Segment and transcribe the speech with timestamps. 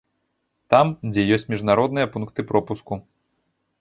[0.73, 2.93] Там, дзе ёсць міжнародныя пункты пропуску.